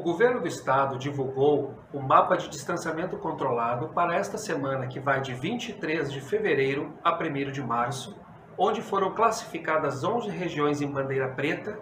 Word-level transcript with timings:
governo 0.00 0.40
do 0.40 0.48
estado 0.48 0.98
divulgou 0.98 1.74
o 1.92 2.00
mapa 2.00 2.36
de 2.36 2.48
distanciamento 2.48 3.16
controlado 3.18 3.88
para 3.90 4.16
esta 4.16 4.36
semana 4.36 4.88
que 4.88 4.98
vai 4.98 5.20
de 5.20 5.32
23 5.32 6.10
de 6.10 6.20
fevereiro 6.20 6.92
a 7.04 7.12
1 7.14 7.52
de 7.52 7.62
março, 7.62 8.16
onde 8.58 8.82
foram 8.82 9.14
classificadas 9.14 10.02
11 10.02 10.28
regiões 10.30 10.82
em 10.82 10.90
bandeira 10.90 11.28
preta 11.28 11.78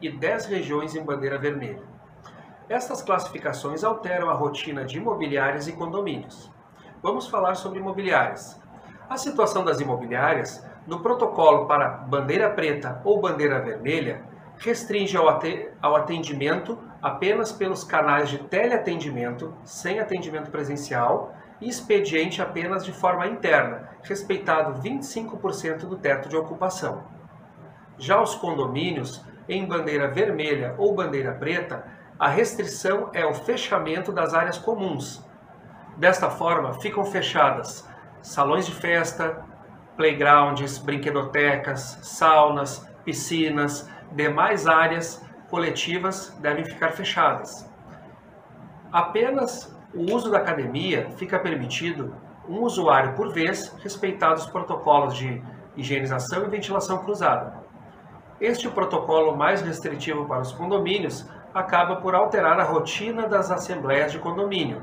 e 0.00 0.08
10 0.08 0.46
regiões 0.46 0.94
em 0.94 1.04
bandeira 1.04 1.36
vermelha. 1.36 1.82
Estas 2.68 3.02
classificações 3.02 3.82
alteram 3.82 4.30
a 4.30 4.34
rotina 4.34 4.84
de 4.84 4.98
imobiliárias 4.98 5.66
e 5.66 5.72
condomínios. 5.72 6.52
Vamos 7.02 7.26
falar 7.26 7.56
sobre 7.56 7.80
imobiliárias. 7.80 8.60
A 9.10 9.16
situação 9.16 9.64
das 9.64 9.80
imobiliárias, 9.80 10.64
no 10.86 11.00
protocolo 11.00 11.66
para 11.66 11.88
bandeira 11.88 12.50
preta 12.50 13.00
ou 13.04 13.20
bandeira 13.20 13.58
vermelha, 13.58 14.22
restringe 14.58 15.16
ao 15.16 15.96
atendimento 15.96 16.78
apenas 17.00 17.52
pelos 17.52 17.84
canais 17.84 18.28
de 18.28 18.38
teleatendimento, 18.38 19.54
sem 19.64 20.00
atendimento 20.00 20.50
presencial, 20.50 21.34
e 21.60 21.68
expediente 21.68 22.40
apenas 22.40 22.84
de 22.84 22.92
forma 22.92 23.26
interna, 23.26 23.88
respeitado 24.02 24.80
25% 24.80 25.80
do 25.80 25.96
teto 25.96 26.28
de 26.28 26.36
ocupação. 26.36 27.04
Já 27.98 28.20
os 28.20 28.34
condomínios, 28.34 29.24
em 29.48 29.66
bandeira 29.66 30.08
vermelha 30.08 30.74
ou 30.78 30.94
bandeira 30.94 31.32
preta, 31.32 31.84
a 32.18 32.28
restrição 32.28 33.10
é 33.12 33.24
o 33.24 33.34
fechamento 33.34 34.12
das 34.12 34.34
áreas 34.34 34.58
comuns. 34.58 35.24
Desta 35.96 36.30
forma, 36.30 36.74
ficam 36.74 37.04
fechadas 37.04 37.88
salões 38.22 38.66
de 38.66 38.74
festa, 38.74 39.44
playgrounds, 39.96 40.78
brinquedotecas, 40.78 41.98
saunas, 42.02 42.86
piscinas, 43.04 43.88
demais 44.12 44.66
áreas 44.66 45.24
coletivas 45.50 46.36
devem 46.40 46.64
ficar 46.64 46.92
fechadas. 46.92 47.68
Apenas 48.92 49.74
o 49.94 50.14
uso 50.14 50.30
da 50.30 50.38
academia 50.38 51.10
fica 51.16 51.38
permitido 51.38 52.14
um 52.48 52.62
usuário 52.62 53.14
por 53.14 53.32
vez, 53.32 53.74
respeitados 53.82 54.44
os 54.44 54.50
protocolos 54.50 55.14
de 55.14 55.42
higienização 55.76 56.44
e 56.44 56.48
ventilação 56.48 56.98
cruzada. 56.98 57.62
Este 58.40 58.68
protocolo 58.68 59.36
mais 59.36 59.60
restritivo 59.60 60.26
para 60.26 60.40
os 60.40 60.52
condomínios 60.52 61.28
acaba 61.52 61.96
por 61.96 62.14
alterar 62.14 62.58
a 62.58 62.64
rotina 62.64 63.26
das 63.26 63.50
assembleias 63.50 64.12
de 64.12 64.18
condomínio. 64.18 64.82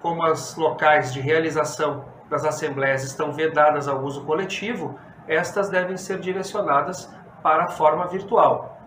Como 0.00 0.24
os 0.24 0.56
locais 0.56 1.12
de 1.12 1.20
realização 1.20 2.04
das 2.28 2.44
assembleias 2.44 3.02
estão 3.02 3.32
vedadas 3.32 3.88
ao 3.88 4.02
uso 4.02 4.24
coletivo, 4.24 4.98
estas 5.26 5.68
devem 5.68 5.96
ser 5.96 6.18
direcionadas 6.18 7.10
para 7.42 7.64
a 7.64 7.68
forma 7.68 8.06
virtual. 8.06 8.78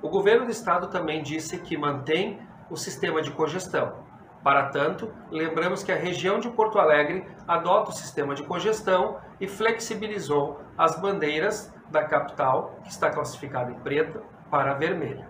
O 0.00 0.08
governo 0.08 0.46
do 0.46 0.50
estado 0.50 0.88
também 0.88 1.22
disse 1.22 1.58
que 1.58 1.76
mantém 1.76 2.40
o 2.68 2.76
sistema 2.76 3.22
de 3.22 3.30
cogestão. 3.30 4.02
Para 4.42 4.70
tanto, 4.70 5.12
lembramos 5.30 5.84
que 5.84 5.92
a 5.92 5.96
região 5.96 6.40
de 6.40 6.48
Porto 6.50 6.78
Alegre 6.78 7.24
adota 7.46 7.90
o 7.90 7.94
sistema 7.94 8.34
de 8.34 8.42
cogestão 8.42 9.18
e 9.40 9.46
flexibilizou 9.46 10.60
as 10.76 10.98
bandeiras 10.98 11.72
da 11.90 12.02
capital, 12.02 12.76
que 12.82 12.90
está 12.90 13.10
classificada 13.10 13.70
em 13.70 13.78
preta, 13.78 14.20
para 14.50 14.74
vermelha. 14.74 15.28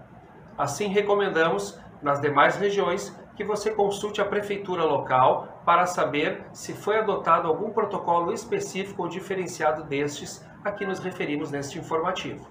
Assim, 0.56 0.86
recomendamos 0.86 1.78
nas 2.00 2.20
demais 2.20 2.56
regiões 2.56 3.14
que 3.36 3.44
você 3.44 3.70
consulte 3.70 4.20
a 4.20 4.24
prefeitura 4.24 4.84
local 4.84 5.62
para 5.64 5.86
saber 5.86 6.44
se 6.52 6.72
foi 6.72 6.98
adotado 6.98 7.48
algum 7.48 7.70
protocolo 7.70 8.32
específico 8.32 9.02
ou 9.02 9.08
diferenciado 9.08 9.84
destes 9.84 10.44
a 10.64 10.70
que 10.70 10.86
nos 10.86 10.98
referimos 10.98 11.50
neste 11.50 11.78
informativo. 11.78 12.46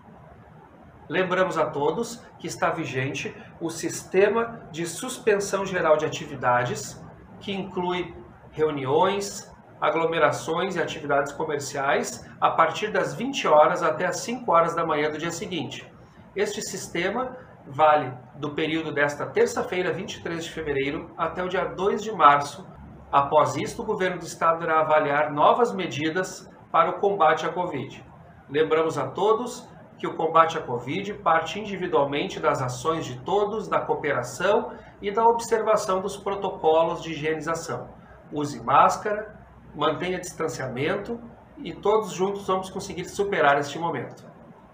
Lembramos 1.08 1.58
a 1.58 1.66
todos 1.66 2.24
que 2.40 2.48
está 2.48 2.70
vigente 2.70 3.36
o 3.60 3.70
sistema 3.70 4.68
de 4.72 4.86
suspensão 4.86 5.66
geral 5.66 5.98
de 5.98 6.06
atividades, 6.06 7.02
que 7.40 7.52
inclui 7.52 8.16
reuniões, 8.52 9.52
aglomerações 9.80 10.76
e 10.76 10.82
atividades 10.82 11.32
comerciais 11.34 12.30
a 12.40 12.52
partir 12.52 12.92
das 12.92 13.14
20 13.14 13.48
horas 13.48 13.82
até 13.84 14.06
as 14.06 14.22
5 14.22 14.50
horas 14.52 14.76
da 14.76 14.86
manhã 14.86 15.10
do 15.10 15.18
dia 15.18 15.32
seguinte. 15.32 15.92
Este 16.36 16.62
sistema 16.62 17.36
vale 17.68 18.14
do 18.36 18.52
período 18.52 18.92
desta 18.92 19.26
terça-feira, 19.26 19.94
23 19.94 20.44
de 20.44 20.52
fevereiro, 20.52 21.12
até 21.18 21.44
o 21.44 21.50
dia 21.50 21.66
2 21.66 22.04
de 22.04 22.12
março. 22.12 22.66
Após 23.12 23.56
isto, 23.56 23.82
o 23.82 23.86
governo 23.86 24.20
do 24.20 24.26
estado 24.26 24.64
irá 24.64 24.80
avaliar 24.80 25.32
novas 25.32 25.74
medidas 25.74 26.50
para 26.72 26.90
o 26.90 27.00
combate 27.00 27.46
à 27.46 27.50
Covid. 27.50 28.04
Lembramos 28.50 28.98
a 28.98 29.08
todos 29.08 29.68
que 29.98 30.08
o 30.08 30.16
combate 30.16 30.58
à 30.58 30.62
Covid 30.62 31.14
parte 31.16 31.60
individualmente 31.60 32.40
das 32.40 32.62
ações 32.62 33.06
de 33.06 33.20
todos, 33.20 33.68
da 33.68 33.80
cooperação 33.80 34.72
e 35.02 35.12
da 35.12 35.26
observação 35.26 36.02
dos 36.02 36.18
protocolos 36.18 37.04
de 37.04 37.12
higienização. 37.12 37.90
Use 38.32 38.60
máscara, 38.64 39.36
mantenha 39.76 40.20
distanciamento 40.20 41.20
e 41.58 41.74
todos 41.74 42.12
juntos 42.14 42.48
vamos 42.48 42.70
conseguir 42.70 43.06
superar 43.06 43.60
este 43.60 43.78
momento. 43.78 44.26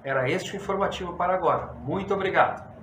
Era 0.04 0.30
este 0.30 0.54
o 0.54 0.56
informativo 0.56 1.14
para 1.14 1.34
agora. 1.34 1.74
Muito 1.84 2.14
obrigado. 2.14 2.77